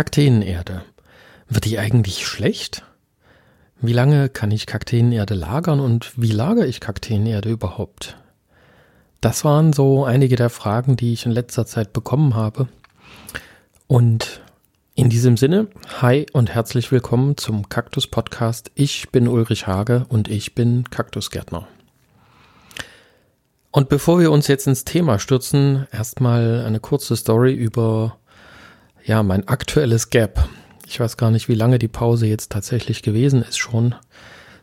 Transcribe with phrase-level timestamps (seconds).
[0.00, 0.80] Kakteenerde.
[1.50, 2.84] Wird die eigentlich schlecht?
[3.82, 8.16] Wie lange kann ich Kakteenerde lagern und wie lagere ich Kakteenerde überhaupt?
[9.20, 12.68] Das waren so einige der Fragen, die ich in letzter Zeit bekommen habe.
[13.88, 14.40] Und
[14.94, 15.68] in diesem Sinne,
[16.00, 18.70] hi und herzlich willkommen zum Kaktus Podcast.
[18.76, 21.68] Ich bin Ulrich Hage und ich bin Kaktusgärtner.
[23.70, 28.16] Und bevor wir uns jetzt ins Thema stürzen, erstmal eine kurze Story über
[29.04, 30.48] ja, mein aktuelles Gap.
[30.86, 33.94] Ich weiß gar nicht, wie lange die Pause jetzt tatsächlich gewesen ist, schon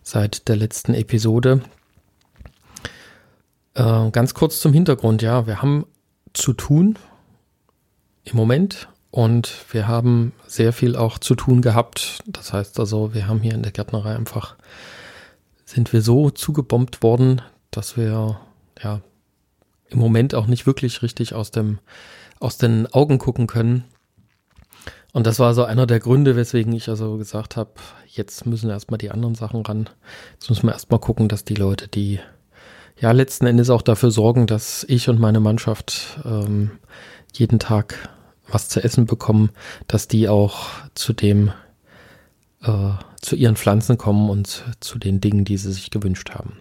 [0.04, 1.62] seit der letzten Episode.
[3.74, 5.86] Äh, ganz kurz zum Hintergrund, ja, wir haben
[6.34, 6.98] zu tun
[8.24, 12.20] im Moment und wir haben sehr viel auch zu tun gehabt.
[12.28, 14.56] Das heißt also, wir haben hier in der Gärtnerei einfach,
[15.66, 18.40] sind wir so zugebombt worden, dass wir
[18.82, 19.02] ja
[19.90, 21.80] im Moment auch nicht wirklich richtig aus dem,
[22.40, 23.86] aus den Augen gucken können.
[25.18, 27.72] Und das war so einer der Gründe, weswegen ich also gesagt habe,
[28.06, 29.90] jetzt müssen erstmal die anderen Sachen ran.
[30.34, 32.20] Jetzt müssen wir erstmal gucken, dass die Leute, die
[33.00, 36.70] ja letzten Endes auch dafür sorgen, dass ich und meine Mannschaft ähm,
[37.34, 38.10] jeden Tag
[38.48, 39.50] was zu essen bekommen,
[39.88, 41.52] dass die auch zu dem,
[42.62, 46.60] äh, zu ihren Pflanzen kommen und zu den Dingen, die sie sich gewünscht haben.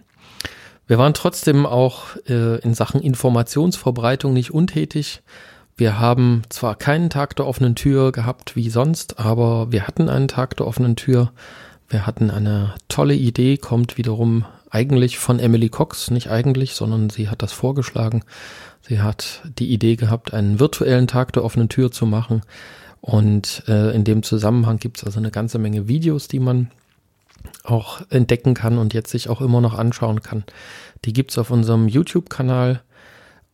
[0.87, 5.21] Wir waren trotzdem auch äh, in Sachen Informationsverbreitung nicht untätig.
[5.77, 10.27] Wir haben zwar keinen Tag der offenen Tür gehabt wie sonst, aber wir hatten einen
[10.27, 11.31] Tag der offenen Tür.
[11.87, 17.29] Wir hatten eine tolle Idee, kommt wiederum eigentlich von Emily Cox, nicht eigentlich, sondern sie
[17.29, 18.23] hat das vorgeschlagen.
[18.81, 22.41] Sie hat die Idee gehabt, einen virtuellen Tag der offenen Tür zu machen.
[22.99, 26.71] Und äh, in dem Zusammenhang gibt es also eine ganze Menge Videos, die man
[27.63, 30.43] auch entdecken kann und jetzt sich auch immer noch anschauen kann.
[31.05, 32.81] Die gibt es auf unserem YouTube-Kanal.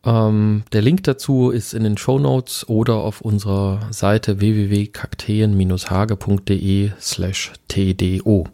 [0.04, 7.52] Ähm, der Link dazu ist in den Show Notes oder auf unserer Seite www.kakteen-hage.de slash
[7.68, 8.48] tdo.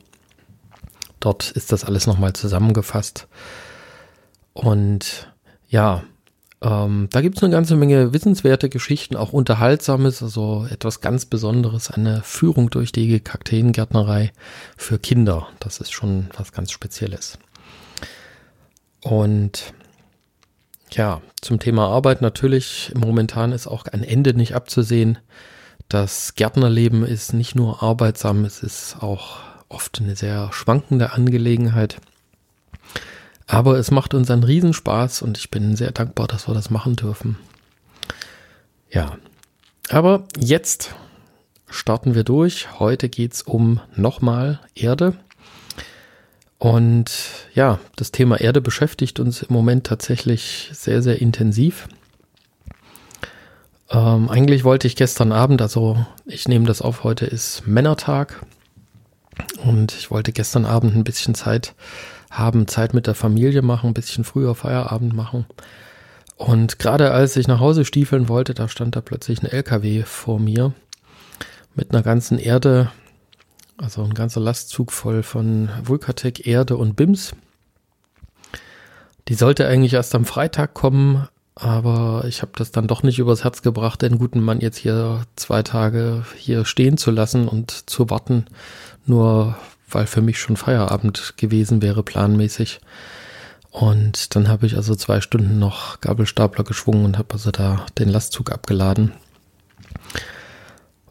[1.19, 3.27] Dort ist das alles nochmal zusammengefasst.
[4.53, 5.33] Und
[5.69, 6.05] ja,
[6.63, 11.91] ähm, da gibt es eine ganze Menge wissenswerte Geschichten, auch unterhaltsames, also etwas ganz Besonderes,
[11.91, 14.33] eine Führung durch die Kakteengärtnerei
[14.77, 15.49] für Kinder.
[15.59, 17.39] Das ist schon was ganz Spezielles.
[19.03, 19.73] Und
[20.93, 25.19] ja, zum Thema Arbeit natürlich, momentan ist auch ein Ende nicht abzusehen.
[25.89, 32.01] Das Gärtnerleben ist nicht nur arbeitsam, es ist auch oft eine sehr schwankende Angelegenheit.
[33.47, 36.95] Aber es macht uns einen Riesenspaß und ich bin sehr dankbar, dass wir das machen
[36.95, 37.37] dürfen.
[38.91, 39.17] Ja,
[39.89, 40.95] aber jetzt
[41.69, 42.79] starten wir durch.
[42.79, 45.15] Heute geht es um nochmal Erde.
[46.61, 47.11] Und
[47.55, 51.89] ja, das Thema Erde beschäftigt uns im Moment tatsächlich sehr, sehr intensiv.
[53.89, 58.45] Ähm, eigentlich wollte ich gestern Abend, also ich nehme das auf, heute ist Männertag.
[59.65, 61.75] Und ich wollte gestern Abend ein bisschen Zeit
[62.31, 65.47] haben, Zeit mit der Familie machen, ein bisschen früher Feierabend machen.
[66.37, 70.39] Und gerade als ich nach Hause stiefeln wollte, da stand da plötzlich ein LKW vor
[70.39, 70.75] mir
[71.75, 72.93] mit einer ganzen Erde,
[73.83, 77.33] also ein ganzer Lastzug voll von Vulkatec, Erde und BIMS.
[79.29, 83.45] Die sollte eigentlich erst am Freitag kommen, aber ich habe das dann doch nicht übers
[83.45, 88.11] Herz gebracht, den guten Mann jetzt hier zwei Tage hier stehen zu lassen und zu
[88.11, 88.47] warten,
[89.07, 89.57] nur
[89.89, 92.81] weil für mich schon Feierabend gewesen wäre, planmäßig.
[93.71, 98.09] Und dann habe ich also zwei Stunden noch Gabelstapler geschwungen und habe also da den
[98.09, 99.13] Lastzug abgeladen.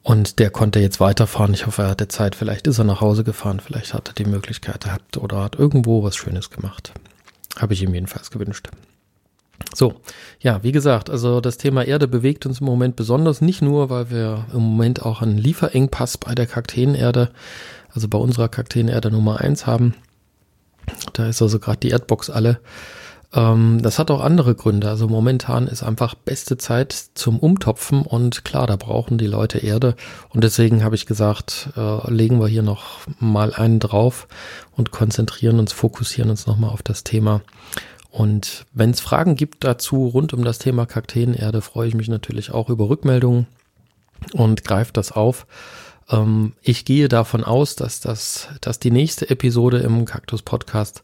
[0.09, 1.53] Und der konnte jetzt weiterfahren.
[1.53, 2.33] Ich hoffe, er hatte Zeit.
[2.33, 3.59] Vielleicht ist er nach Hause gefahren.
[3.59, 6.93] Vielleicht hat er die Möglichkeit gehabt oder hat irgendwo was Schönes gemacht.
[7.59, 8.69] Habe ich ihm jedenfalls gewünscht.
[9.71, 10.01] So,
[10.39, 13.41] ja, wie gesagt, also das Thema Erde bewegt uns im Moment besonders.
[13.41, 17.29] Nicht nur, weil wir im Moment auch einen Lieferengpass bei der Kakteenerde,
[17.93, 19.93] also bei unserer Kakteenerde Nummer eins haben.
[21.13, 22.59] Da ist also gerade die Erdbox alle.
[23.33, 24.89] Ähm, das hat auch andere Gründe.
[24.89, 29.95] Also momentan ist einfach beste Zeit zum Umtopfen und klar, da brauchen die Leute Erde
[30.29, 34.27] und deswegen habe ich gesagt, äh, legen wir hier noch mal einen drauf
[34.75, 37.41] und konzentrieren uns, fokussieren uns nochmal auf das Thema.
[38.09, 42.51] Und wenn es Fragen gibt dazu rund um das Thema Kakteenerde, freue ich mich natürlich
[42.51, 43.45] auch über Rückmeldungen
[44.33, 45.45] und greife das auf.
[46.09, 51.03] Ähm, ich gehe davon aus, dass das, dass die nächste Episode im Kaktus Podcast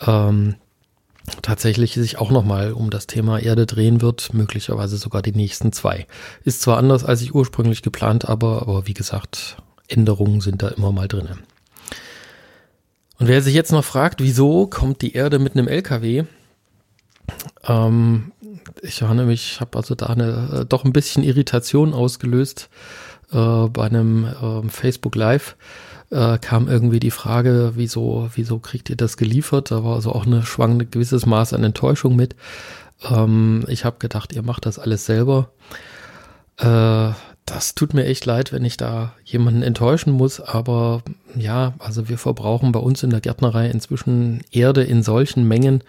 [0.00, 0.56] ähm,
[1.42, 6.06] tatsächlich sich auch nochmal um das Thema Erde drehen wird, möglicherweise sogar die nächsten zwei.
[6.44, 9.56] Ist zwar anders, als ich ursprünglich geplant habe, aber wie gesagt,
[9.88, 11.28] Änderungen sind da immer mal drin.
[13.18, 16.24] Und wer sich jetzt noch fragt, wieso kommt die Erde mit einem LKW?
[17.66, 18.32] Ähm,
[18.82, 22.68] ich habe nämlich, habe also da eine, äh, doch ein bisschen Irritation ausgelöst,
[23.32, 25.56] äh, bei einem äh, Facebook Live
[26.14, 29.70] äh, kam irgendwie die Frage, wieso, wieso kriegt ihr das geliefert?
[29.70, 32.36] Da war also auch eine schwang ein gewisses Maß an Enttäuschung mit.
[33.10, 35.50] Ähm, ich habe gedacht, ihr macht das alles selber.
[36.58, 37.10] Äh,
[37.46, 41.02] das tut mir echt leid, wenn ich da jemanden enttäuschen muss, aber
[41.36, 45.82] ja, also wir verbrauchen bei uns in der Gärtnerei inzwischen Erde in solchen Mengen.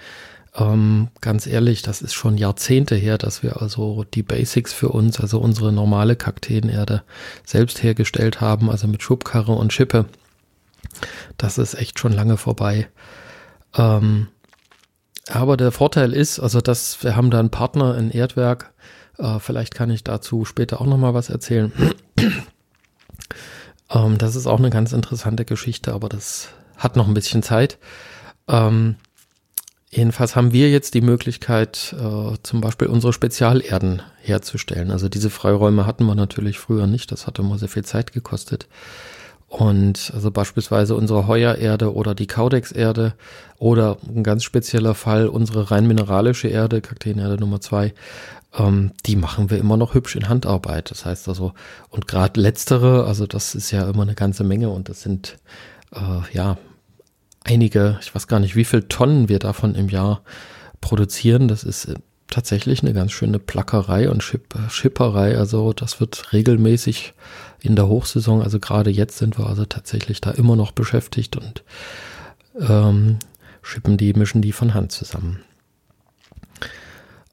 [0.58, 5.20] Ähm, ganz ehrlich, das ist schon Jahrzehnte her, dass wir also die Basics für uns,
[5.20, 7.04] also unsere normale Kakteenerde
[7.44, 10.06] selbst hergestellt haben, also mit Schubkarre und Schippe.
[11.38, 12.88] Das ist echt schon lange vorbei.
[13.76, 14.28] Ähm,
[15.30, 18.74] aber der Vorteil ist, also dass wir haben da einen Partner, ein Erdwerk,
[19.18, 21.74] äh, vielleicht kann ich dazu später auch nochmal was erzählen.
[23.90, 27.78] ähm, das ist auch eine ganz interessante Geschichte, aber das hat noch ein bisschen Zeit.
[28.48, 28.96] Ähm,
[29.96, 34.92] jedenfalls haben wir jetzt die Möglichkeit, äh, zum Beispiel unsere Spezialerden herzustellen.
[34.92, 37.12] Also diese Freiräume hatten wir natürlich früher nicht.
[37.12, 38.68] Das hat immer sehr viel Zeit gekostet.
[39.48, 43.14] Und also beispielsweise unsere Heuererde oder die Kaudex-Erde
[43.58, 47.94] oder ein ganz spezieller Fall unsere rein mineralische Erde, Kakteenerde Nummer zwei,
[48.58, 50.92] ähm, die machen wir immer noch hübsch in Handarbeit.
[50.92, 51.54] Das heißt also,
[51.90, 55.38] und gerade letztere, also das ist ja immer eine ganze Menge und das sind
[55.94, 56.58] äh, ja
[57.46, 60.22] einige, ich weiß gar nicht, wie viel Tonnen wir davon im Jahr
[60.82, 61.48] produzieren.
[61.48, 61.96] Das ist äh,
[62.28, 65.38] tatsächlich eine ganz schöne Plackerei und Schipp Schipperei.
[65.38, 67.14] Also das wird regelmäßig
[67.62, 71.64] in der Hochsaison, also gerade jetzt sind wir also tatsächlich da immer noch beschäftigt und
[72.60, 73.18] ähm,
[73.64, 75.42] schippen die, mischen die von Hand zusammen.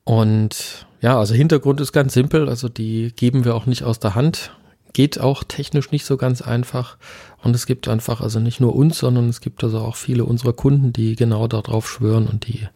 [0.05, 4.14] Und ja, also Hintergrund ist ganz simpel, also die geben wir auch nicht aus der
[4.14, 4.53] Hand.
[4.92, 6.96] Geht auch technisch nicht so ganz einfach.
[7.42, 10.52] Und es gibt einfach, also nicht nur uns, sondern es gibt also auch viele unserer
[10.52, 12.68] Kunden, die genau darauf schwören und die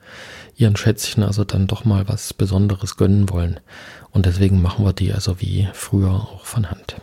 [0.57, 3.61] ihren Schätzchen also dann doch mal was Besonderes gönnen wollen.
[4.11, 6.97] Und deswegen machen wir die also wie früher auch von Hand.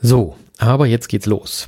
[0.00, 1.66] So, aber jetzt geht's los.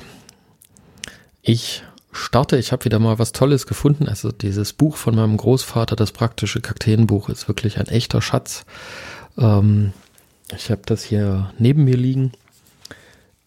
[1.41, 2.57] Ich starte.
[2.57, 4.09] Ich habe wieder mal was Tolles gefunden.
[4.09, 8.65] Also dieses Buch von meinem Großvater, das praktische Kakteenbuch, ist wirklich ein echter Schatz.
[9.37, 9.93] Ähm,
[10.53, 12.33] ich habe das hier neben mir liegen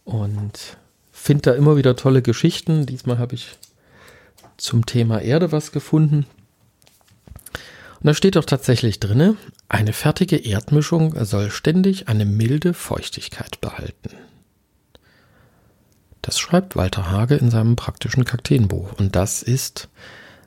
[0.03, 0.77] und
[1.11, 2.85] finde da immer wieder tolle Geschichten.
[2.85, 3.57] Diesmal habe ich
[4.57, 6.25] zum Thema Erde was gefunden.
[7.99, 9.35] Und da steht doch tatsächlich drinne,
[9.69, 14.11] eine fertige Erdmischung soll ständig eine milde Feuchtigkeit behalten.
[16.21, 18.93] Das schreibt Walter Hage in seinem praktischen Kakteenbuch.
[18.99, 19.87] Und das ist,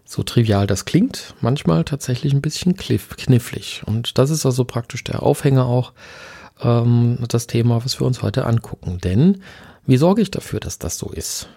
[0.05, 3.83] so trivial das klingt, manchmal tatsächlich ein bisschen knifflig.
[3.87, 5.93] Und das ist also praktisch der Aufhänger auch,
[6.63, 8.99] ähm, das Thema, was wir uns heute angucken.
[9.03, 9.43] Denn
[9.87, 11.49] wie sorge ich dafür, dass das so ist?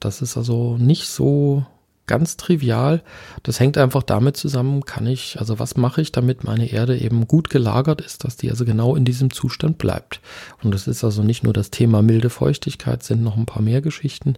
[0.00, 1.64] Das ist also nicht so
[2.06, 3.02] ganz trivial.
[3.42, 7.26] Das hängt einfach damit zusammen, kann ich, also was mache ich, damit meine Erde eben
[7.26, 10.20] gut gelagert ist, dass die also genau in diesem Zustand bleibt.
[10.62, 13.80] Und es ist also nicht nur das Thema milde Feuchtigkeit, sind noch ein paar mehr
[13.80, 14.36] Geschichten.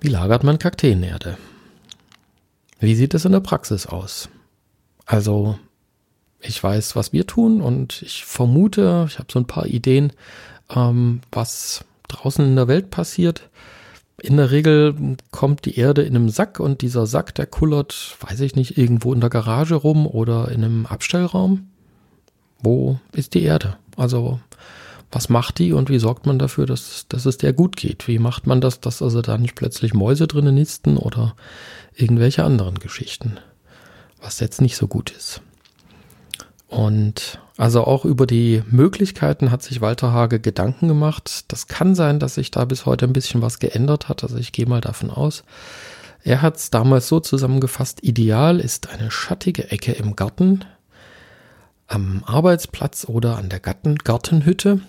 [0.00, 1.36] Wie lagert man Kakteenerde?
[2.78, 4.28] Wie sieht es in der Praxis aus?
[5.06, 5.58] Also,
[6.42, 10.12] ich weiß, was wir tun und ich vermute, ich habe so ein paar Ideen,
[10.74, 13.48] ähm, was draußen in der Welt passiert.
[14.20, 18.40] In der Regel kommt die Erde in einem Sack und dieser Sack, der kullert, weiß
[18.40, 21.68] ich nicht, irgendwo in der Garage rum oder in einem Abstellraum.
[22.60, 23.76] Wo ist die Erde?
[23.96, 24.38] Also,
[25.10, 28.06] was macht die und wie sorgt man dafür, dass, dass es der gut geht?
[28.06, 31.34] Wie macht man das, dass also da nicht plötzlich Mäuse drinnen nisten oder
[31.94, 33.38] irgendwelche anderen Geschichten?
[34.20, 35.42] Was jetzt nicht so gut ist.
[36.72, 41.44] Und also auch über die Möglichkeiten hat sich Walter Hage Gedanken gemacht.
[41.48, 44.22] Das kann sein, dass sich da bis heute ein bisschen was geändert hat.
[44.22, 45.44] Also ich gehe mal davon aus.
[46.24, 50.64] Er hat es damals so zusammengefasst, ideal ist eine schattige Ecke im Garten,
[51.88, 54.80] am Arbeitsplatz oder an der Garten Gartenhütte.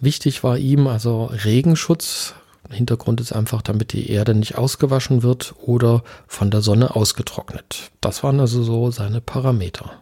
[0.00, 2.34] Wichtig war ihm also Regenschutz.
[2.68, 7.90] Hintergrund ist einfach, damit die Erde nicht ausgewaschen wird oder von der Sonne ausgetrocknet.
[8.02, 9.92] Das waren also so seine Parameter.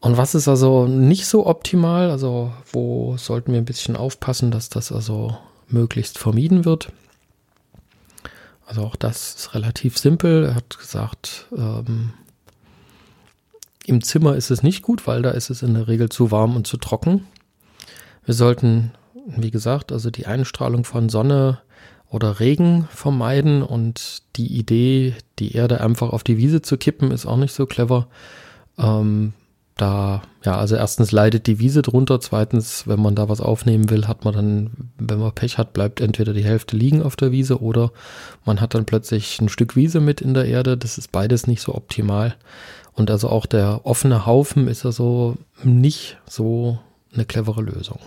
[0.00, 2.10] Und was ist also nicht so optimal?
[2.10, 5.36] Also wo sollten wir ein bisschen aufpassen, dass das also
[5.68, 6.90] möglichst vermieden wird?
[8.64, 10.44] Also auch das ist relativ simpel.
[10.44, 12.14] Er hat gesagt, ähm,
[13.84, 16.56] im Zimmer ist es nicht gut, weil da ist es in der Regel zu warm
[16.56, 17.26] und zu trocken.
[18.24, 18.92] Wir sollten,
[19.26, 21.60] wie gesagt, also die Einstrahlung von Sonne
[22.08, 27.26] oder Regen vermeiden und die Idee, die Erde einfach auf die Wiese zu kippen, ist
[27.26, 28.06] auch nicht so clever.
[28.78, 29.32] Ähm,
[29.80, 34.06] da, ja, also erstens leidet die Wiese drunter, zweitens, wenn man da was aufnehmen will,
[34.06, 37.60] hat man dann, wenn man Pech hat, bleibt entweder die Hälfte liegen auf der Wiese
[37.60, 37.92] oder
[38.44, 40.76] man hat dann plötzlich ein Stück Wiese mit in der Erde.
[40.76, 42.34] Das ist beides nicht so optimal.
[42.92, 46.78] Und also auch der offene Haufen ist also nicht so
[47.14, 48.00] eine clevere Lösung.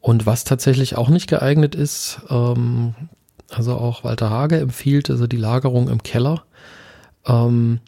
[0.00, 2.94] Und was tatsächlich auch nicht geeignet ist, ähm,
[3.50, 6.44] also auch Walter Hage empfiehlt, also die Lagerung im Keller
[7.26, 7.80] ähm,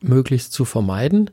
[0.00, 1.30] möglichst zu vermeiden.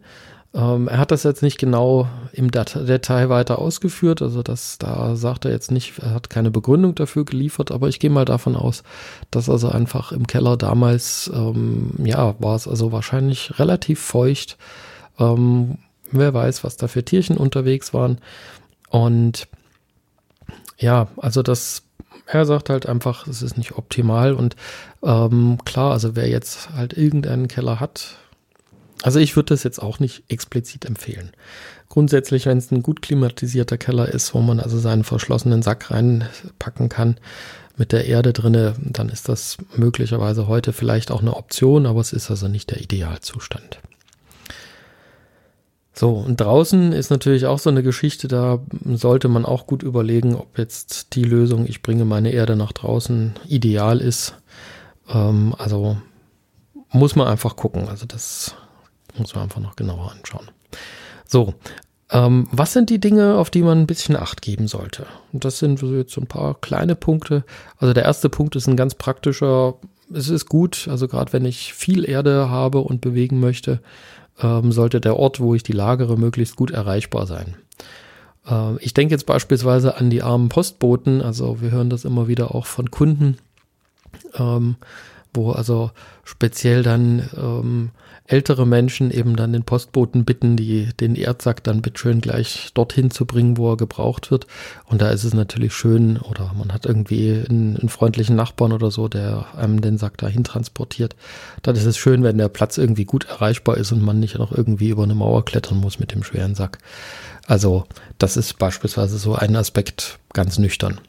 [0.53, 5.15] Ähm, er hat das jetzt nicht genau im Dat Detail weiter ausgeführt, also das, da
[5.15, 8.55] sagt er jetzt nicht, er hat keine Begründung dafür geliefert, aber ich gehe mal davon
[8.55, 8.83] aus,
[9.29, 14.57] dass also einfach im Keller damals, ähm, ja, war es also wahrscheinlich relativ feucht.
[15.19, 15.79] Ähm,
[16.11, 18.19] wer weiß, was da für Tierchen unterwegs waren.
[18.89, 19.47] Und
[20.77, 21.83] ja, also das,
[22.25, 24.55] er sagt halt einfach, es ist nicht optimal und
[25.03, 28.15] ähm, klar, also wer jetzt halt irgendeinen Keller hat,
[29.03, 31.31] also ich würde das jetzt auch nicht explizit empfehlen.
[31.89, 36.89] Grundsätzlich, wenn es ein gut klimatisierter Keller ist, wo man also seinen verschlossenen Sack reinpacken
[36.89, 37.17] kann
[37.77, 42.13] mit der Erde drinne, dann ist das möglicherweise heute vielleicht auch eine Option, aber es
[42.13, 43.79] ist also nicht der Idealzustand.
[45.93, 50.35] So, und draußen ist natürlich auch so eine Geschichte, da sollte man auch gut überlegen,
[50.35, 54.35] ob jetzt die Lösung, ich bringe meine Erde nach draußen, ideal ist.
[55.09, 55.97] Ähm, also
[56.91, 57.89] muss man einfach gucken.
[57.89, 58.55] Also das
[59.19, 60.49] muss man einfach noch genauer anschauen.
[61.25, 61.53] So,
[62.09, 65.05] ähm, was sind die Dinge, auf die man ein bisschen Acht geben sollte?
[65.33, 67.43] Und das sind jetzt so ein paar kleine Punkte.
[67.77, 69.75] Also der erste Punkt ist ein ganz praktischer.
[70.13, 73.81] Es ist gut, also gerade wenn ich viel Erde habe und bewegen möchte,
[74.41, 77.57] ähm, sollte der Ort, wo ich die lagere, möglichst gut erreichbar sein.
[78.47, 81.21] Äh, ich denke jetzt beispielsweise an die armen Postboten.
[81.21, 83.37] Also wir hören das immer wieder auch von Kunden,
[84.35, 84.77] ähm,
[85.33, 85.91] wo also
[86.23, 87.89] speziell dann ähm,
[88.27, 93.25] ältere Menschen eben dann den Postboten bitten, die, den Erdsack dann bitteschön gleich dorthin zu
[93.25, 94.47] bringen, wo er gebraucht wird.
[94.85, 98.91] Und da ist es natürlich schön, oder man hat irgendwie einen, einen freundlichen Nachbarn oder
[98.91, 101.15] so, der einem den Sack dahin transportiert.
[101.61, 104.51] Dann ist es schön, wenn der Platz irgendwie gut erreichbar ist und man nicht noch
[104.51, 106.79] irgendwie über eine Mauer klettern muss mit dem schweren Sack.
[107.47, 107.85] Also
[108.17, 110.99] das ist beispielsweise so ein Aspekt ganz nüchtern.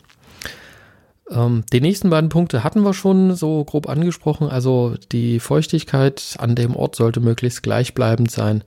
[1.30, 4.48] Ähm, die nächsten beiden Punkte hatten wir schon so grob angesprochen.
[4.48, 8.64] Also die Feuchtigkeit an dem Ort sollte möglichst gleichbleibend sein.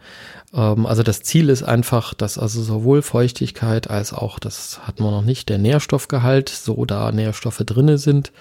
[0.53, 5.12] Ähm, also das Ziel ist einfach, dass also sowohl Feuchtigkeit als auch, das hatten wir
[5.12, 8.32] noch nicht, der Nährstoffgehalt, so da Nährstoffe drinne sind.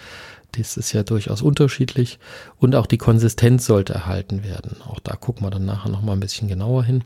[0.53, 2.19] Das ist ja durchaus unterschiedlich.
[2.59, 4.77] Und auch die Konsistenz sollte erhalten werden.
[4.85, 7.05] Auch da gucken wir dann nachher nochmal ein bisschen genauer hin.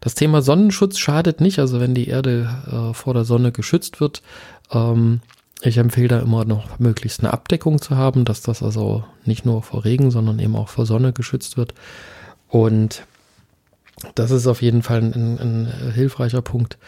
[0.00, 1.58] Das Thema Sonnenschutz schadet nicht.
[1.58, 4.22] Also wenn die Erde äh, vor der Sonne geschützt wird,
[4.70, 5.22] ähm,
[5.62, 9.62] ich empfehle da immer noch möglichst eine Abdeckung zu haben, dass das also nicht nur
[9.62, 11.74] vor Regen, sondern eben auch vor Sonne geschützt wird.
[12.48, 13.06] Und
[14.14, 16.78] das ist auf jeden Fall ein, ein hilfreicher Punkt.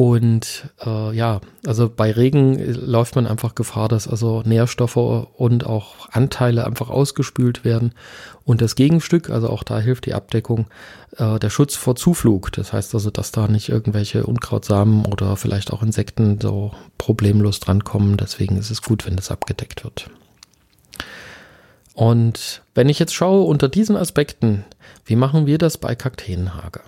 [0.00, 6.08] Und äh, ja, also bei Regen läuft man einfach Gefahr, dass also Nährstoffe und auch
[6.08, 7.92] Anteile einfach ausgespült werden.
[8.46, 10.68] Und das Gegenstück, also auch da hilft die Abdeckung,
[11.18, 12.50] äh, der Schutz vor Zuflug.
[12.52, 18.16] Das heißt also, dass da nicht irgendwelche Unkrautsamen oder vielleicht auch Insekten so problemlos drankommen.
[18.16, 20.08] Deswegen ist es gut, wenn das abgedeckt wird.
[21.92, 24.64] Und wenn ich jetzt schaue unter diesen Aspekten,
[25.04, 26.80] wie machen wir das bei Kakteenhage?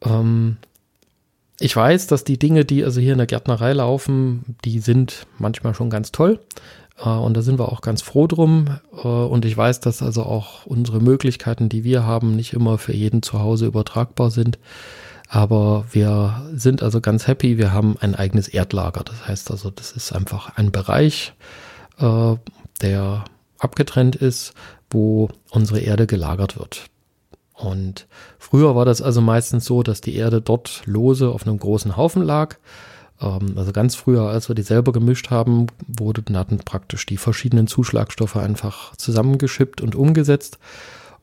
[0.00, 0.56] Ähm,
[1.60, 5.74] ich weiß, dass die Dinge, die also hier in der Gärtnerei laufen, die sind manchmal
[5.74, 6.40] schon ganz toll.
[6.98, 8.78] Äh, und da sind wir auch ganz froh drum.
[8.92, 12.92] Äh, und ich weiß, dass also auch unsere Möglichkeiten, die wir haben, nicht immer für
[12.92, 14.58] jeden zu Hause übertragbar sind.
[15.28, 17.56] Aber wir sind also ganz happy.
[17.56, 19.02] Wir haben ein eigenes Erdlager.
[19.04, 21.34] Das heißt also, das ist einfach ein Bereich,
[21.98, 22.36] äh,
[22.82, 23.24] der
[23.58, 24.54] abgetrennt ist,
[24.90, 26.86] wo unsere Erde gelagert wird.
[27.64, 28.06] Und
[28.38, 32.22] früher war das also meistens so, dass die Erde dort lose auf einem großen Haufen
[32.22, 32.56] lag.
[33.20, 37.66] Ähm, also ganz früher, als wir die selber gemischt haben, wurden hatten praktisch die verschiedenen
[37.66, 40.58] Zuschlagstoffe einfach zusammengeschippt und umgesetzt.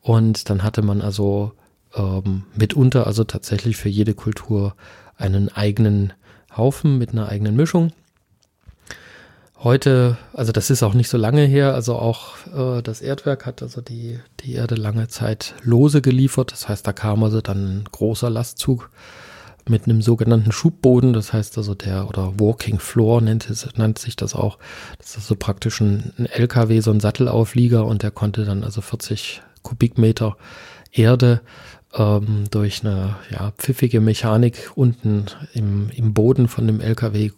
[0.00, 1.52] Und dann hatte man also
[1.94, 4.74] ähm, mitunter also tatsächlich für jede Kultur
[5.16, 6.12] einen eigenen
[6.56, 7.92] Haufen mit einer eigenen Mischung.
[9.64, 13.62] Heute, also das ist auch nicht so lange her, also auch äh, das Erdwerk hat
[13.62, 16.50] also die, die Erde lange Zeit lose geliefert.
[16.50, 18.90] Das heißt, da kam also dann ein großer Lastzug
[19.68, 21.12] mit einem sogenannten Schubboden.
[21.12, 24.58] Das heißt also der, oder Walking Floor nennt, es, nennt sich das auch.
[24.98, 28.80] Das ist also praktisch ein, ein LKW, so ein Sattelauflieger und der konnte dann also
[28.80, 30.36] 40 Kubikmeter
[30.90, 31.40] Erde
[31.94, 37.30] ähm, durch eine ja, pfiffige Mechanik unten im, im Boden von dem LKW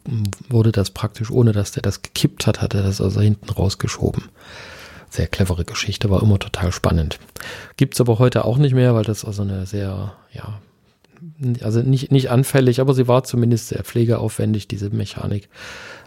[0.49, 4.25] wurde das praktisch, ohne dass der das gekippt hat, hat er das also hinten rausgeschoben.
[5.11, 7.19] sehr clevere Geschichte, war immer total spannend.
[7.77, 10.61] Gibt's aber heute auch nicht mehr, weil das also eine sehr, ja,
[11.63, 15.49] also nicht, nicht anfällig, aber sie war zumindest sehr pflegeaufwendig, diese Mechanik.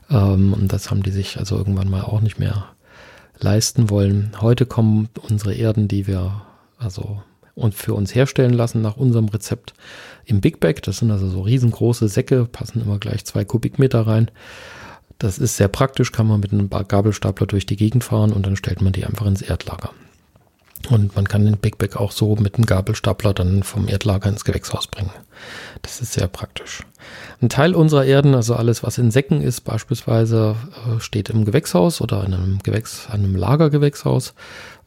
[0.09, 2.65] Ähm, und das haben die sich also irgendwann mal auch nicht mehr
[3.39, 4.31] leisten wollen.
[4.41, 6.43] Heute kommen unsere Erden, die wir
[6.77, 7.21] also
[7.57, 9.73] und für uns herstellen lassen nach unserem Rezept
[10.25, 10.83] im Big Bag.
[10.83, 14.29] Das sind also so riesengroße Säcke, passen immer gleich zwei Kubikmeter rein.
[15.17, 18.55] Das ist sehr praktisch, kann man mit einem Gabelstapler durch die Gegend fahren und dann
[18.55, 19.89] stellt man die einfach ins Erdlager.
[20.89, 24.45] Und man kann den Big Bag auch so mit dem Gabelstapler dann vom Erdlager ins
[24.45, 25.09] Gewächshaus bringen.
[25.81, 26.83] Das ist sehr praktisch.
[27.41, 31.99] Ein Teil unserer Erden, also alles, was in Säcken ist, beispielsweise, äh, steht im Gewächshaus
[31.99, 34.35] oder in einem Gewächs, einem Lagergewächshaus.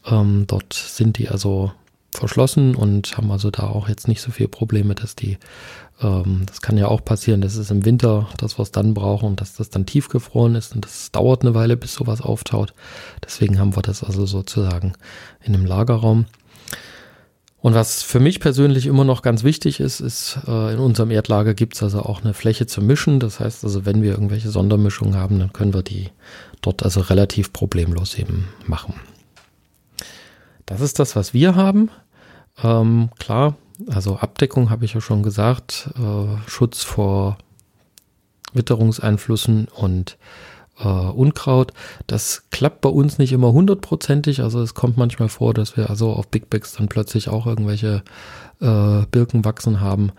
[0.07, 1.73] Ähm, dort sind die also
[2.13, 5.39] verschlossen und haben also da auch jetzt nicht so viele Probleme, dass die,
[6.03, 9.55] ähm, das kann ja auch passieren, dass es im Winter das, was dann brauchen, dass
[9.55, 12.75] das dann tiefgefroren ist und das dauert eine Weile, bis sowas auftaut.
[13.25, 14.95] Deswegen haben wir das also sozusagen
[15.43, 16.27] in einem Lagerraum.
[17.63, 21.53] Und was für mich persönlich immer noch ganz wichtig ist, ist, äh, in unserem Erdlager
[21.53, 23.21] gibt es also auch eine Fläche zum Mischen.
[23.21, 26.09] Das heißt also, wenn wir irgendwelche Sondermischungen haben, dann können wir die
[26.63, 28.95] dort also relativ problemlos eben machen.
[30.71, 31.91] Das ist das, was wir haben.
[32.63, 33.57] Ähm, klar,
[33.89, 37.39] also Abdeckung habe ich ja schon gesagt, äh, Schutz vor
[38.53, 40.17] Witterungseinflüssen und
[40.79, 41.73] äh, Unkraut.
[42.07, 44.43] Das klappt bei uns nicht immer hundertprozentig.
[44.43, 48.05] Also es kommt manchmal vor, dass wir also auf Big Bags dann plötzlich auch irgendwelche
[48.61, 50.13] äh, Birken wachsen haben.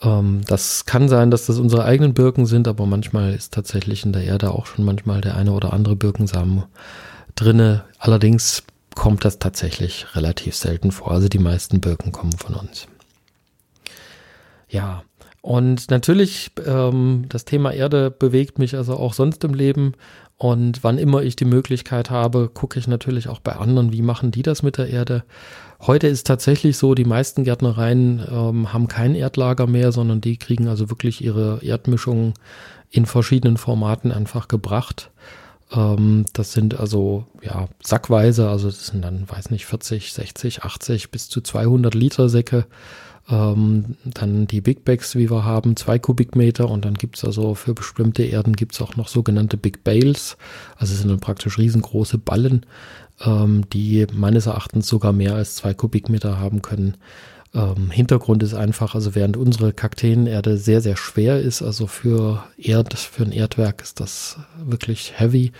[0.00, 4.14] Ähm, das kann sein, dass das unsere eigenen Birken sind, aber manchmal ist tatsächlich in
[4.14, 6.64] der Erde auch schon manchmal der eine oder andere Birkensamen
[7.34, 7.84] drinne.
[7.98, 8.62] Allerdings
[8.94, 11.12] kommt das tatsächlich relativ selten vor.
[11.12, 12.86] Also die meisten Birken kommen von uns.
[14.68, 15.02] Ja,
[15.42, 19.94] und natürlich, ähm, das Thema Erde bewegt mich also auch sonst im Leben.
[20.38, 24.30] Und wann immer ich die Möglichkeit habe, gucke ich natürlich auch bei anderen, wie machen
[24.30, 25.24] die das mit der Erde.
[25.80, 30.68] Heute ist tatsächlich so, die meisten Gärtnereien ähm, haben kein Erdlager mehr, sondern die kriegen
[30.68, 32.34] also wirklich ihre Erdmischungen
[32.90, 35.10] in verschiedenen Formaten einfach gebracht.
[35.74, 41.10] Ähm, das sind also ja sackweise, also das sind dann, weiß nicht, 40, 60, 80
[41.10, 42.66] bis zu 200 Liter Säcke.
[43.30, 47.72] Ähm, dann die Big Bags, wie wir haben, zwei Kubikmeter und dann gibt's also für
[47.72, 50.36] bestimmte Erden gibt's auch noch sogenannte Big Bales.
[50.76, 52.66] Also es sind dann praktisch riesengroße Ballen,
[53.24, 56.96] ähm, die meines Erachtens sogar mehr als zwei Kubikmeter haben können.
[57.54, 62.94] Ähm, Hintergrund ist einfach, also während unsere Kakteenerde sehr, sehr schwer ist, also für Erd,
[62.94, 65.52] für ein Erdwerk ist das wirklich heavy.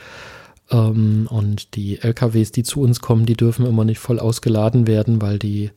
[0.71, 5.21] Ähm, und die LKWs, die zu uns kommen, die dürfen immer nicht voll ausgeladen werden,
[5.21, 5.71] weil die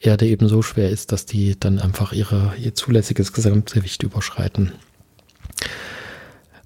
[0.00, 4.72] Erde eben so schwer ist, dass die dann einfach ihre, ihr zulässiges Gesamtgewicht überschreiten.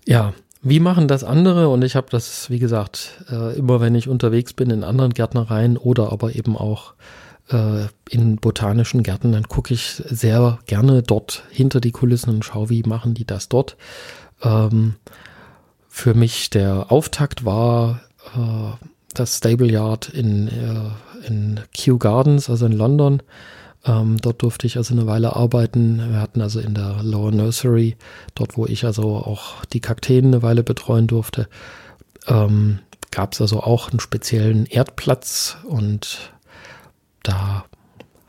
[0.07, 1.68] Ja, wie machen das andere?
[1.68, 5.76] Und ich habe das, wie gesagt, äh, immer wenn ich unterwegs bin in anderen Gärtnereien
[5.76, 6.94] oder aber eben auch
[7.48, 12.83] in botanischen Gärten, dann gucke ich sehr gerne dort hinter die Kulissen und schaue, wie
[12.83, 13.76] machen die das dort.
[14.42, 14.94] Ähm,
[15.88, 18.00] für mich der Auftakt war
[18.35, 23.22] äh, das Stable Yard in, äh, in Kew Gardens, also in London.
[23.87, 25.98] Ähm, dort durfte ich also eine Weile arbeiten.
[26.11, 27.96] Wir hatten also in der Lower Nursery,
[28.35, 31.48] dort wo ich also auch die Kakteen eine Weile betreuen durfte,
[32.26, 32.80] ähm,
[33.11, 36.33] gab es also auch einen speziellen Erdplatz und
[37.24, 37.64] da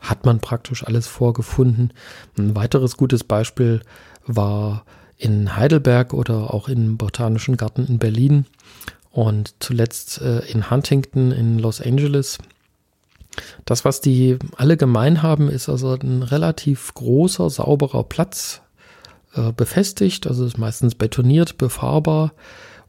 [0.00, 1.92] hat man praktisch alles vorgefunden.
[2.36, 3.80] Ein weiteres gutes Beispiel
[4.26, 4.84] war
[5.16, 8.46] in Heidelberg oder auch im Botanischen Garten in Berlin
[9.10, 12.38] und zuletzt äh, in Huntington in Los Angeles.
[13.64, 18.62] Das, was die alle gemein haben, ist also ein relativ großer, sauberer Platz,
[19.34, 22.32] äh, befestigt, also ist meistens betoniert, befahrbar.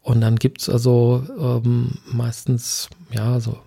[0.01, 3.57] Und dann gibt es also ähm, meistens, ja, so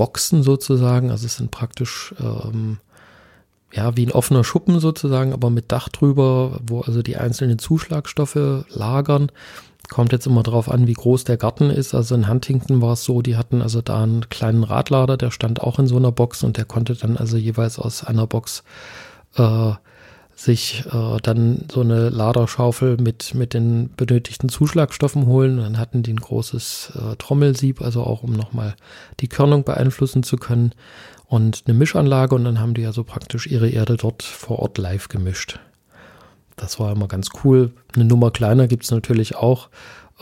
[0.00, 1.10] Boxen sozusagen.
[1.10, 2.78] Also es sind praktisch ähm,
[3.70, 8.64] ja wie ein offener Schuppen sozusagen, aber mit Dach drüber, wo also die einzelnen Zuschlagstoffe
[8.70, 9.30] lagern.
[9.90, 11.94] Kommt jetzt immer darauf an, wie groß der Garten ist.
[11.94, 15.60] Also in Huntington war es so, die hatten also da einen kleinen Radlader, der stand
[15.60, 18.64] auch in so einer Box und der konnte dann also jeweils aus einer Box
[19.36, 19.72] äh,
[20.40, 25.58] sich äh, dann so eine Laderschaufel mit, mit den benötigten Zuschlagstoffen holen.
[25.58, 28.74] Dann hatten die ein großes äh, Trommelsieb, also auch um nochmal
[29.20, 30.72] die Körnung beeinflussen zu können
[31.26, 35.08] und eine Mischanlage und dann haben die also praktisch ihre Erde dort vor Ort live
[35.08, 35.60] gemischt.
[36.56, 37.72] Das war immer ganz cool.
[37.94, 39.68] Eine Nummer kleiner gibt's natürlich auch.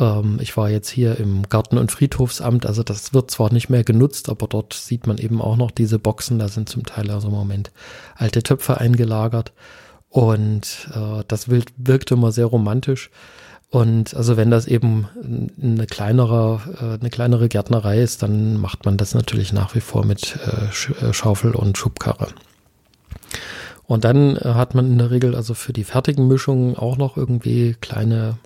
[0.00, 3.85] Ähm, ich war jetzt hier im Garten- und Friedhofsamt, also das wird zwar nicht mehr
[3.85, 6.40] genutzt, aber dort sieht man eben auch noch diese Boxen.
[6.40, 7.70] Da sind zum Teil also im Moment
[8.16, 9.52] alte Töpfe eingelagert.
[10.11, 13.11] Und äh, das wirkt, immer sehr romantisch.
[13.71, 15.09] Und also wenn das eben
[15.62, 20.07] eine kleinere, äh, eine kleinere Gärtnerei ist, dann macht man das natürlich nach wie vor
[20.07, 22.29] mit äh, Schaufel und Schubkarre.
[23.85, 27.75] Und dann hat man in der Regel also für die fertigen Mischungen auch noch irgendwie
[27.81, 28.38] kleine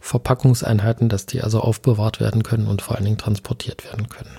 [0.00, 4.36] Verpackungseinheiten, dass die also aufbewahrt werden können und vor allen Dingen transportiert werden können.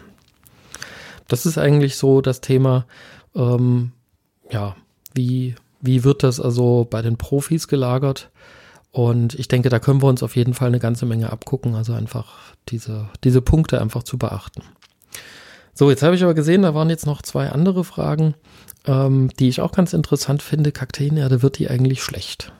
[1.27, 2.85] Das ist eigentlich so das Thema,
[3.35, 3.91] ähm,
[4.51, 4.75] ja,
[5.13, 8.29] wie, wie wird das also bei den Profis gelagert?
[8.91, 11.93] Und ich denke, da können wir uns auf jeden Fall eine ganze Menge abgucken, also
[11.93, 14.63] einfach diese, diese Punkte einfach zu beachten.
[15.73, 18.35] So, jetzt habe ich aber gesehen, da waren jetzt noch zwei andere Fragen,
[18.85, 20.73] ähm, die ich auch ganz interessant finde.
[20.73, 22.51] Kakteenerde, wird die eigentlich schlecht?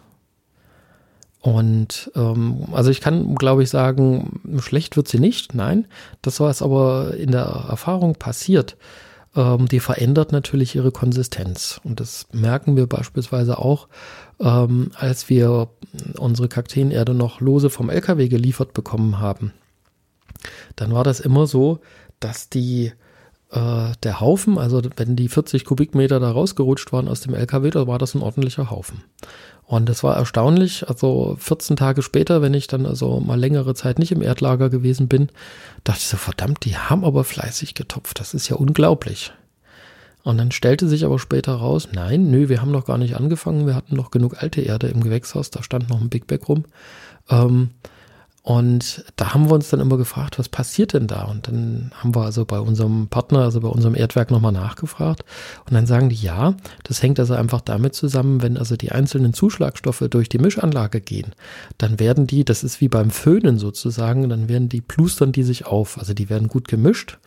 [1.41, 5.55] Und ähm, also ich kann, glaube ich, sagen, schlecht wird sie nicht.
[5.55, 5.88] Nein,
[6.21, 8.77] das, was aber in der Erfahrung passiert,
[9.35, 11.79] ähm, die verändert natürlich ihre Konsistenz.
[11.83, 13.87] Und das merken wir beispielsweise auch,
[14.39, 15.69] ähm, als wir
[16.17, 19.53] unsere Kakteenerde noch lose vom LKW geliefert bekommen haben.
[20.75, 21.79] Dann war das immer so,
[22.19, 22.91] dass die
[23.51, 27.87] äh, der Haufen, also wenn die 40 Kubikmeter da rausgerutscht waren aus dem LKW, da
[27.87, 29.03] war das ein ordentlicher Haufen.
[29.71, 30.89] Und das war erstaunlich.
[30.89, 35.07] Also 14 Tage später, wenn ich dann also mal längere Zeit nicht im Erdlager gewesen
[35.07, 35.29] bin,
[35.86, 38.19] dachte ich so, verdammt, die haben aber fleißig getopft.
[38.19, 39.31] Das ist ja unglaublich.
[40.23, 43.65] Und dann stellte sich aber später raus, nein, nö, wir haben noch gar nicht angefangen.
[43.65, 45.51] Wir hatten noch genug alte Erde im Gewächshaus.
[45.51, 46.65] Da stand noch ein Big Bag rum.
[47.29, 47.69] Ähm,
[48.43, 51.25] und da haben wir uns dann immer gefragt, was passiert denn da?
[51.25, 55.23] Und dann haben wir also bei unserem Partner, also bei unserem Erdwerk nochmal nachgefragt.
[55.67, 59.36] Und dann sagen die, ja, das hängt also einfach damit zusammen, wenn also die einzelnen
[59.36, 61.34] Zuschlagstoffe durch die Mischanlage gehen,
[61.77, 65.67] dann werden die, das ist wie beim Föhnen sozusagen, dann werden die plustern die sich
[65.67, 65.99] auf.
[65.99, 67.19] Also die werden gut gemischt.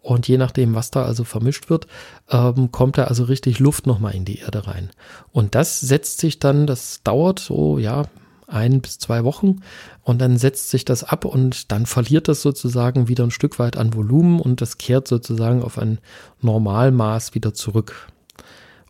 [0.00, 1.86] Und je nachdem, was da also vermischt wird,
[2.30, 4.88] ähm, kommt da also richtig Luft nochmal in die Erde rein.
[5.32, 8.06] Und das setzt sich dann, das dauert so, ja,
[8.52, 9.60] ein bis zwei Wochen
[10.02, 13.76] und dann setzt sich das ab und dann verliert das sozusagen wieder ein Stück weit
[13.76, 15.98] an Volumen und das kehrt sozusagen auf ein
[16.40, 18.08] Normalmaß wieder zurück.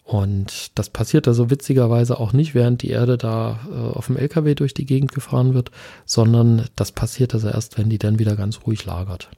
[0.05, 4.55] Und das passiert also witzigerweise auch nicht, während die Erde da äh, auf dem LKW
[4.55, 5.71] durch die Gegend gefahren wird,
[6.05, 9.31] sondern das passiert also erst, wenn die dann wieder ganz ruhig lagert.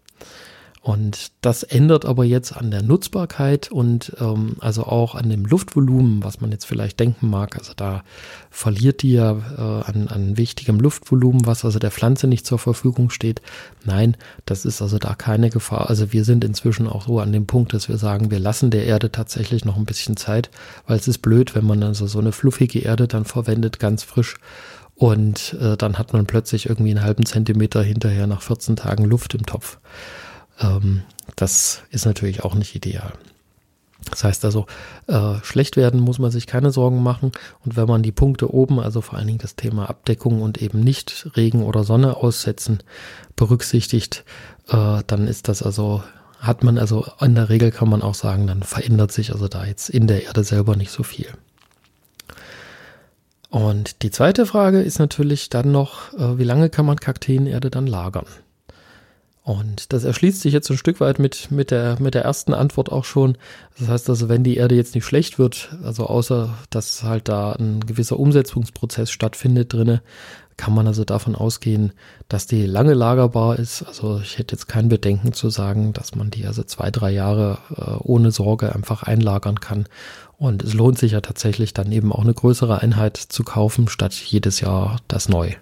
[0.85, 6.23] Und das ändert aber jetzt an der Nutzbarkeit und ähm, also auch an dem Luftvolumen,
[6.23, 7.57] was man jetzt vielleicht denken mag.
[7.57, 8.05] Also da
[8.51, 13.09] verliert die ja äh, an, an wichtigem Luftvolumen, was also der Pflanze nicht zur Verfügung
[13.09, 13.41] steht.
[13.87, 15.89] Nein, das ist also da keine Gefahr.
[15.89, 18.85] Also wir sind inzwischen auch so an dem Punkt, dass wir sagen, wir lassen der
[18.85, 20.51] Erde tatsächlich noch ein bisschen Zeit,
[20.87, 24.37] weil es ist blöd, wenn man also so eine fluffige Erde dann verwendet, ganz frisch.
[24.95, 29.33] Und äh, dann hat man plötzlich irgendwie einen halben Zentimeter hinterher nach 14 Tagen Luft
[29.33, 29.79] im Topf.
[30.61, 31.03] Ähm,
[31.37, 33.13] das ist natürlich auch nicht ideal.
[34.11, 34.67] Das heißt also,
[35.07, 37.33] äh, schlecht werden muss man sich keine Sorgen machen.
[37.65, 40.81] Und wenn man die Punkte oben, also vor allen Dingen das Thema Abdeckung und eben
[40.81, 42.83] nicht Regen oder Sonne aussetzen,
[43.37, 44.25] berücksichtigt,
[44.69, 46.03] äh, dann ist das also,
[46.39, 49.65] hat man also in der Regel kann man auch sagen, dann verändert sich also da
[49.65, 51.29] jetzt in der Erde selber nicht so viel.
[53.49, 57.87] Und die zweite Frage ist natürlich dann noch, äh, wie lange kann man Kakteenerde dann
[57.87, 58.27] lagern?
[59.45, 62.91] Und das erschließt sich jetzt ein Stück weit mit, mit, der, mit der ersten Antwort
[62.91, 63.37] auch schon.
[63.79, 67.53] Das heißt also, wenn die Erde jetzt nicht schlecht wird, also außer dass halt da
[67.53, 70.01] ein gewisser Umsetzungsprozess stattfindet drinne,
[70.57, 71.93] kann man also davon ausgehen,
[72.29, 73.83] dass die lange lagerbar ist.
[73.83, 77.59] Also ich hätte jetzt kein Bedenken zu sagen, dass man die also zwei, drei Jahre
[77.77, 79.87] äh, ohne Sorge einfach einlagern kann.
[80.39, 84.15] Und es lohnt sich ja tatsächlich dann eben auch eine größere Einheit zu kaufen, statt
[84.15, 85.53] jedes Jahr das neu.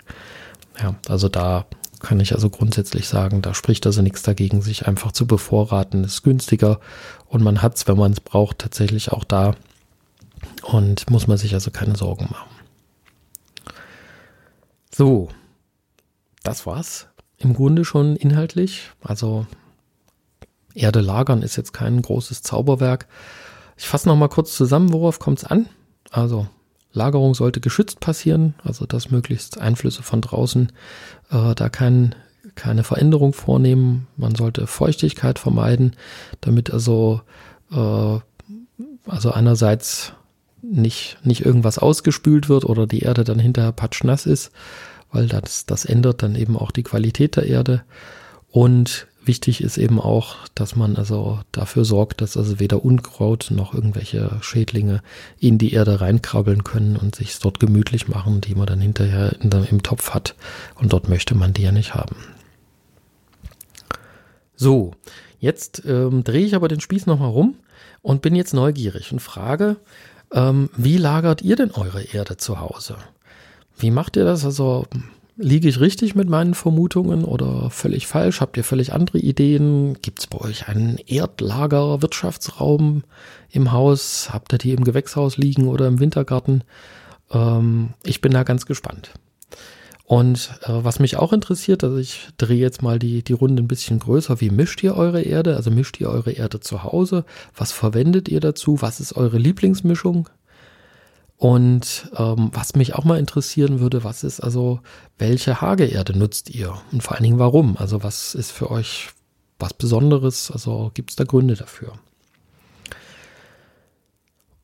[0.81, 1.67] Ja, also da
[2.03, 6.05] kann ich also grundsätzlich sagen, da spricht also nichts dagegen, sich einfach zu bevorraten.
[6.05, 6.81] ist günstiger
[7.27, 9.55] und man hat es, wenn man es braucht, tatsächlich auch da
[10.63, 12.51] und muss man sich also keine Sorgen machen.
[14.95, 15.29] So,
[16.43, 18.91] das war's im Grunde schon inhaltlich.
[19.03, 19.47] Also
[20.75, 23.09] Erde lagern ist jetzt kein großes Zauberwerk.
[23.77, 25.69] Ich fasse noch mal kurz zusammen, worauf kommt es an?
[26.11, 26.47] Also
[26.93, 30.73] Lagerung sollte geschützt passieren, also dass möglichst Einflüsse von draußen
[31.31, 32.15] äh, da kein,
[32.55, 34.07] keine Veränderung vornehmen.
[34.17, 35.97] Man sollte Feuchtigkeit vermeiden,
[36.41, 37.23] damit also,
[37.71, 38.19] äh,
[39.07, 40.13] also einerseits
[40.63, 44.53] nicht, nicht irgendwas ausgespült wird oder die Erde dann hinterher patschnass ist,
[45.11, 47.83] weil das, das ändert dann eben auch die Qualität der Erde.
[48.51, 53.73] Und Wichtig ist eben auch, dass man also dafür sorgt, dass also weder Unkraut noch
[53.73, 55.01] irgendwelche Schädlinge
[55.39, 59.71] in die Erde reinkrabbeln können und sich dort gemütlich machen, die man dann hinterher der,
[59.71, 60.35] im Topf hat.
[60.75, 62.17] Und dort möchte man die ja nicht haben.
[64.57, 64.93] So,
[65.39, 67.55] jetzt ähm, drehe ich aber den Spieß nochmal rum
[68.01, 69.77] und bin jetzt neugierig und frage,
[70.33, 72.97] ähm, wie lagert ihr denn eure Erde zu Hause?
[73.79, 74.45] Wie macht ihr das?
[74.45, 74.87] Also
[75.37, 78.43] Liege ich richtig mit meinen Vermutungen oder völlig falsch?
[78.43, 79.97] Habt ihr völlig andere Ideen?
[80.03, 83.03] Gibt es bei euch einen Erdlager-Wirtschaftsraum
[83.51, 84.29] im Haus?
[84.33, 86.65] Habt ihr die im Gewächshaus liegen oder im Wintergarten?
[87.31, 89.13] Ähm, ich bin da ganz gespannt.
[90.05, 93.69] Und äh, was mich auch interessiert, also ich drehe jetzt mal die, die Runde ein
[93.69, 94.43] bisschen größer.
[94.43, 95.57] Wie mischt ihr eure Erde?
[95.57, 97.25] Also mischt ihr eure Erde zu Hause?
[97.57, 98.83] Was verwendet ihr dazu?
[98.83, 100.29] Was ist eure Lieblingsmischung?
[101.43, 104.79] Und ähm, was mich auch mal interessieren würde, was ist also,
[105.19, 106.73] welche Hageerde nutzt ihr?
[106.93, 107.77] Und vor allen Dingen warum?
[107.79, 109.09] Also was ist für euch
[109.59, 110.53] was Besonderes?
[110.53, 111.95] Also gibt es da Gründe dafür?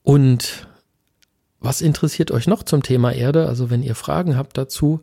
[0.04, 0.68] Und
[1.58, 3.48] was interessiert euch noch zum Thema Erde?
[3.48, 5.00] Also wenn ihr Fragen habt dazu,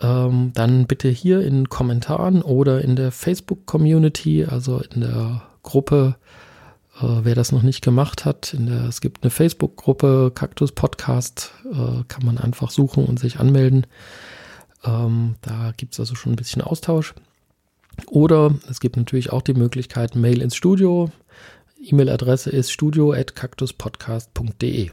[0.00, 6.18] ähm, dann bitte hier in Kommentaren oder in der Facebook-Community, also in der Gruppe,
[7.00, 8.56] äh, wer das noch nicht gemacht hat.
[8.58, 13.86] Der, es gibt eine Facebook-Gruppe, Kaktus Podcast, äh, kann man einfach suchen und sich anmelden.
[14.84, 17.14] Ähm, da gibt es also schon ein bisschen Austausch.
[18.06, 21.10] Oder es gibt natürlich auch die Möglichkeit, Mail ins Studio.
[21.82, 24.90] E-Mail-Adresse ist studio.kaktuspodcast.de.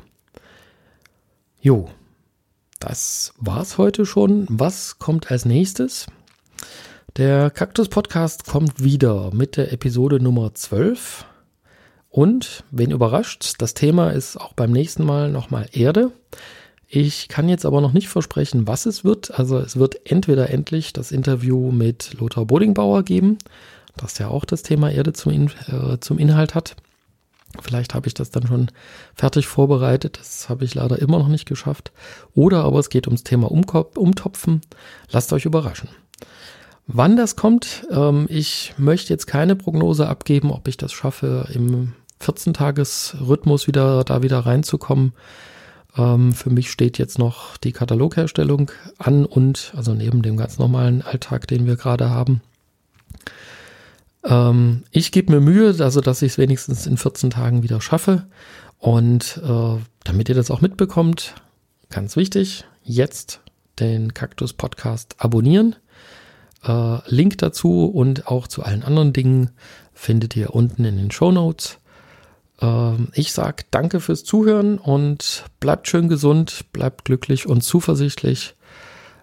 [1.61, 1.89] Jo,
[2.79, 4.45] das war's heute schon.
[4.49, 6.07] Was kommt als nächstes?
[7.15, 11.25] Der Kaktus Podcast kommt wieder mit der Episode Nummer 12.
[12.13, 16.11] Und, wen überrascht, das Thema ist auch beim nächsten Mal nochmal Erde.
[16.87, 19.31] Ich kann jetzt aber noch nicht versprechen, was es wird.
[19.39, 23.39] Also es wird entweder endlich das Interview mit Lothar Bodingbauer geben,
[23.97, 26.75] das ja auch das Thema Erde zum, In äh, zum Inhalt hat.
[27.59, 28.67] Vielleicht habe ich das dann schon
[29.15, 30.19] fertig vorbereitet.
[30.19, 31.91] Das habe ich leider immer noch nicht geschafft.
[32.35, 34.61] Oder aber es geht ums Thema Umtopfen.
[35.09, 35.89] Lasst euch überraschen.
[36.85, 41.93] Wann das kommt, ähm, ich möchte jetzt keine Prognose abgeben, ob ich das schaffe, im
[42.23, 45.13] 14-Tages-Rhythmus wieder da wieder reinzukommen.
[45.97, 51.01] Ähm, für mich steht jetzt noch die Katalogherstellung an und also neben dem ganz normalen
[51.01, 52.41] Alltag, den wir gerade haben.
[54.23, 58.25] Ähm, ich gebe mir Mühe, also dass ich es wenigstens in 14 Tagen wieder schaffe.
[58.79, 61.35] Und äh, damit ihr das auch mitbekommt,
[61.89, 63.39] ganz wichtig, jetzt
[63.79, 65.75] den Kaktus Podcast abonnieren.
[66.63, 69.51] Äh, Link dazu und auch zu allen anderen Dingen
[69.93, 71.77] findet ihr unten in den Show Notes.
[72.61, 78.55] Äh, ich sage danke fürs Zuhören und bleibt schön gesund, bleibt glücklich und zuversichtlich.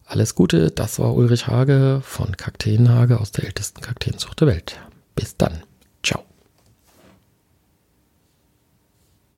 [0.04, 4.80] Alles Gute, das war Ulrich Hage von Kakteenhage aus der ältesten Kakteenzucht der Welt.
[5.14, 5.62] Bis dann.